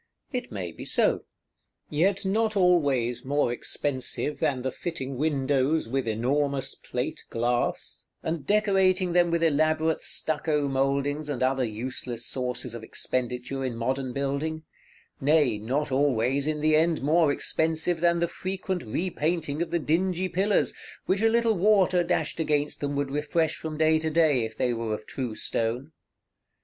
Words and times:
It 0.31 0.51
may 0.51 0.71
be 0.71 0.83
so: 0.83 1.25
yet 1.91 2.25
not 2.25 2.55
always 2.57 3.23
more 3.23 3.53
expensive 3.53 4.39
than 4.39 4.63
the 4.63 4.71
fitting 4.71 5.15
windows 5.15 5.87
with 5.87 6.07
enormous 6.07 6.73
plate 6.73 7.23
glass, 7.29 8.07
and 8.23 8.43
decorating 8.43 9.13
them 9.13 9.29
with 9.29 9.43
elaborate 9.43 10.01
stucco 10.01 10.67
mouldings 10.67 11.29
and 11.29 11.43
other 11.43 11.63
useless 11.63 12.25
sources 12.25 12.73
of 12.73 12.81
expenditure 12.83 13.63
in 13.63 13.75
modern 13.75 14.11
building; 14.11 14.63
nay, 15.19 15.59
not 15.59 15.91
always 15.91 16.47
in 16.47 16.61
the 16.61 16.75
end 16.75 17.03
more 17.03 17.31
expensive 17.31 18.01
than 18.01 18.17
the 18.17 18.27
frequent 18.27 18.81
repainting 18.83 19.61
of 19.61 19.69
the 19.69 19.77
dingy 19.77 20.27
pillars, 20.27 20.73
which 21.05 21.21
a 21.21 21.29
little 21.29 21.53
water 21.53 22.03
dashed 22.03 22.39
against 22.39 22.81
them 22.81 22.95
would 22.95 23.11
refresh 23.11 23.55
from 23.57 23.77
day 23.77 23.99
to 23.99 24.09
day, 24.09 24.43
if 24.45 24.57
they 24.57 24.73
were 24.73 24.95
of 24.95 25.05
true 25.05 25.35
stone. 25.35 25.91